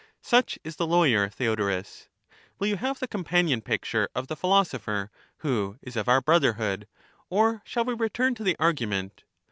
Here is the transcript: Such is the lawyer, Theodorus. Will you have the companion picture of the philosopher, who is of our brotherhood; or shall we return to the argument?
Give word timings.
Such 0.23 0.57
is 0.63 0.77
the 0.77 0.87
lawyer, 0.87 1.29
Theodorus. 1.29 2.09
Will 2.57 2.65
you 2.65 2.77
have 2.77 2.97
the 2.97 3.07
companion 3.07 3.61
picture 3.61 4.09
of 4.15 4.25
the 4.29 4.35
philosopher, 4.35 5.11
who 5.45 5.77
is 5.83 5.95
of 5.95 6.09
our 6.09 6.21
brotherhood; 6.21 6.87
or 7.29 7.61
shall 7.65 7.85
we 7.85 7.93
return 7.93 8.33
to 8.33 8.43
the 8.43 8.55
argument? 8.57 9.21